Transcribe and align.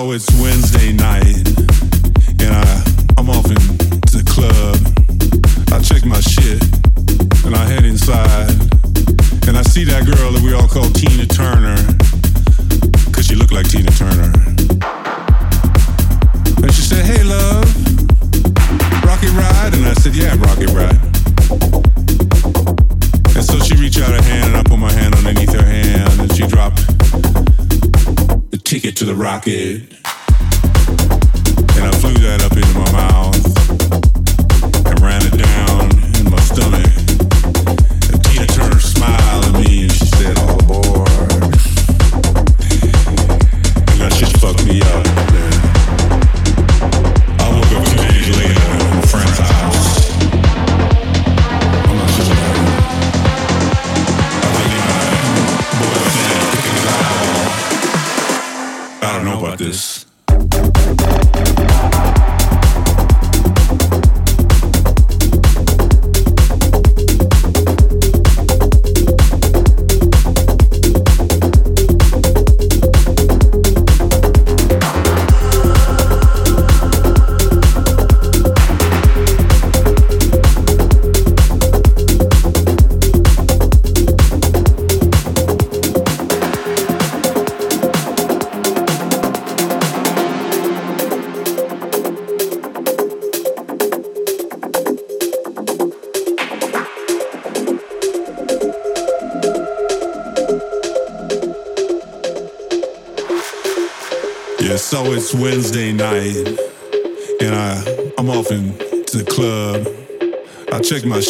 So 0.00 0.12
it's 0.12 0.29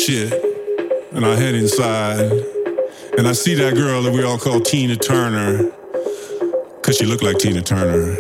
shit, 0.01 0.33
and 1.13 1.27
I 1.27 1.37
head 1.37 1.55
inside, 1.55 2.33
and 3.19 3.29
I 3.29 3.33
see 3.33 3.55
that 3.57 3.75
girl 3.75 4.03
that 4.03 4.13
we 4.13 4.25
all 4.25 4.39
call 4.39 4.61
Tina 4.61 4.97
Turner, 4.97 5.71
cause 6.83 6.97
she 6.97 7.05
looked 7.05 7.23
like 7.23 7.39
Tina 7.39 7.61
Turner. 7.61 8.17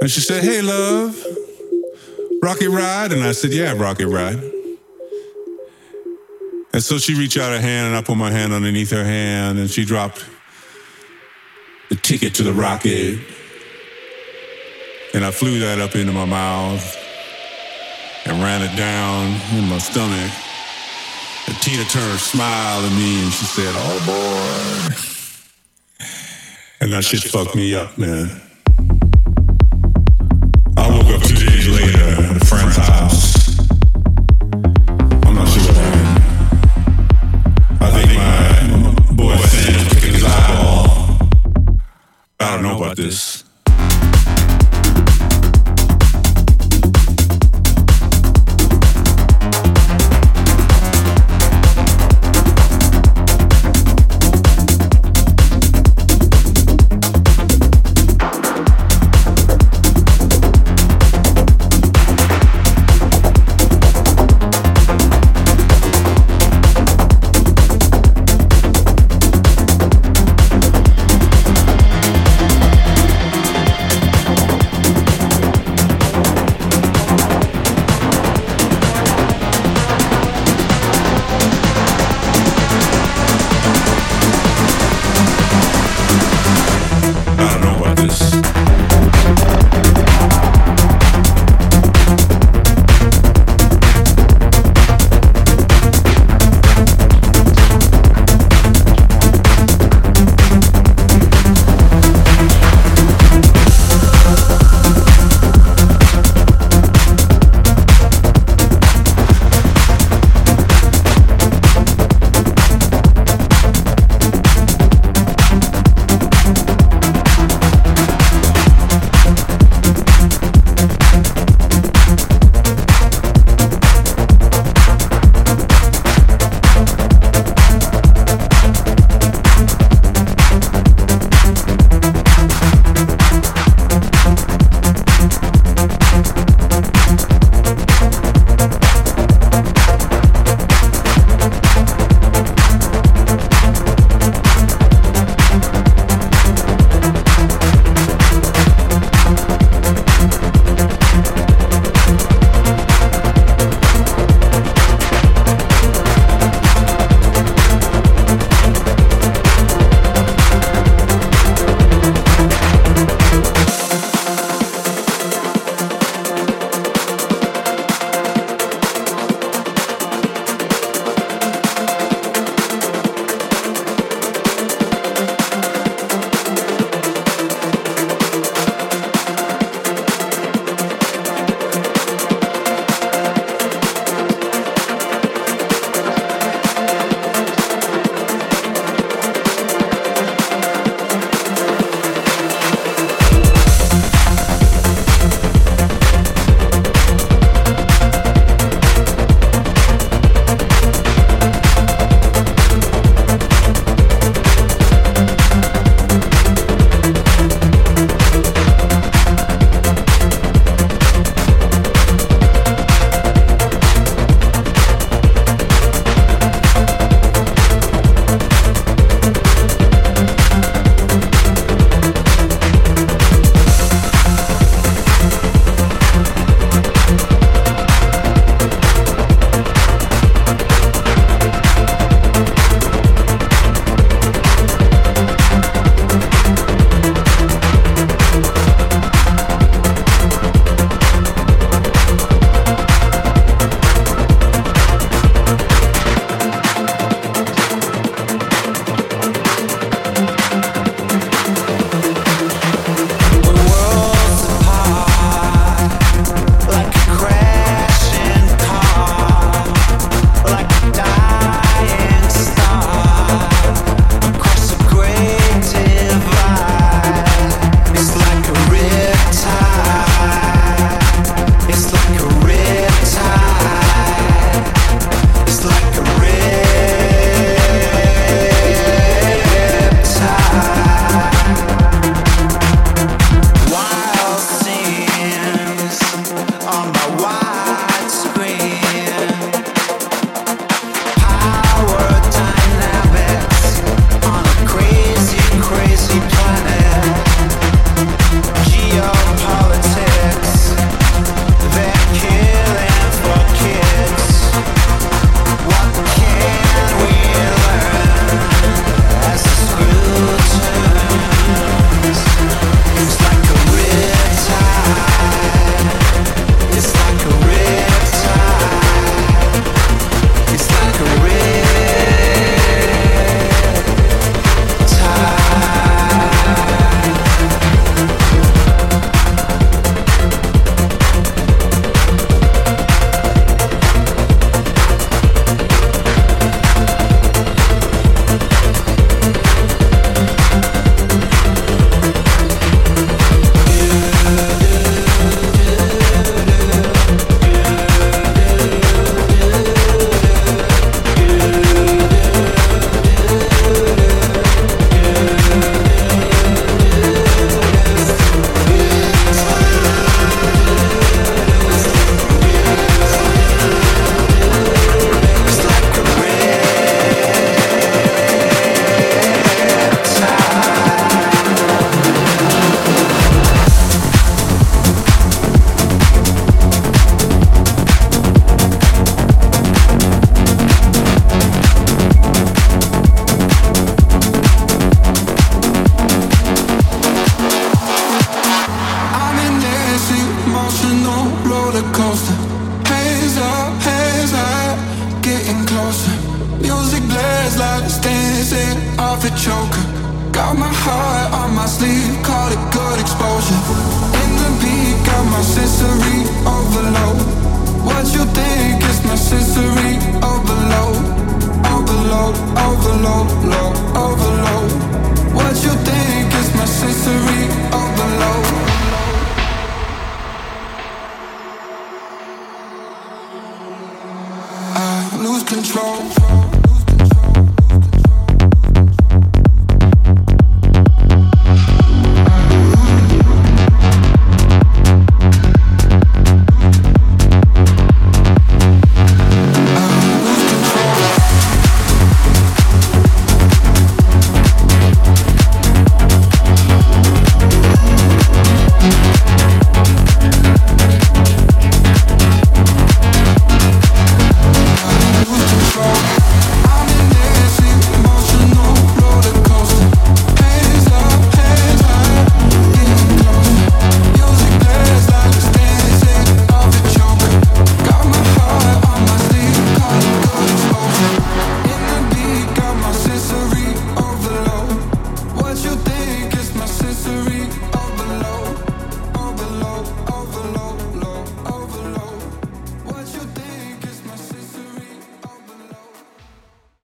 And 0.00 0.10
she 0.10 0.20
said, 0.20 0.42
"Hey, 0.42 0.62
love, 0.62 1.22
Rocket 2.42 2.70
Ride," 2.70 3.12
and 3.12 3.22
I 3.22 3.32
said, 3.32 3.52
"Yeah, 3.52 3.74
Rocket 3.76 4.08
Ride." 4.08 4.40
And 6.72 6.82
so 6.82 6.98
she 6.98 7.14
reached 7.14 7.36
out 7.36 7.52
her 7.52 7.60
hand, 7.60 7.88
and 7.88 7.96
I 7.96 8.02
put 8.02 8.16
my 8.16 8.30
hand 8.30 8.52
underneath 8.54 8.90
her 8.90 9.04
hand, 9.04 9.58
and 9.58 9.70
she 9.70 9.84
dropped 9.84 10.24
the 11.90 11.96
ticket 11.96 12.34
to 12.36 12.42
the 12.42 12.52
rocket. 12.52 13.18
And 15.12 15.24
I 15.24 15.30
flew 15.30 15.58
that 15.60 15.78
up 15.78 15.94
into 15.94 16.12
my 16.12 16.24
mouth 16.24 16.97
ran 18.42 18.62
it 18.62 18.76
down 18.76 19.26
in 19.56 19.68
my 19.68 19.78
stomach. 19.78 20.30
And 21.46 21.56
Tina 21.62 21.84
Turner 21.84 22.18
smiled 22.18 22.84
at 22.84 22.92
me 22.92 23.22
and 23.22 23.32
she 23.32 23.44
said, 23.44 23.72
Oh 23.76 23.98
boy. 24.06 24.94
And 26.80 26.92
that 26.92 27.04
shit 27.04 27.22
fucked 27.22 27.56
me 27.56 27.74
up, 27.74 27.96
man. 27.98 28.28
I 30.76 30.88
woke 30.90 31.06
up 31.06 31.22
two 31.22 31.34
days 31.34 31.68
later 31.68 32.04
at 32.22 32.36
a 32.40 32.46
friend's 32.46 32.76
house. 32.76 33.58
I'm 35.24 35.34
not 35.34 35.48
sure 35.48 35.62
what 35.64 35.76
happened. 35.76 36.18
I 37.80 37.90
think 37.90 38.08
my 38.14 39.24
was 39.24 39.52
his 40.04 40.24
eyeball. 40.24 41.28
I 42.40 42.54
don't 42.54 42.62
know 42.62 42.76
about 42.76 42.96
this. 42.96 43.37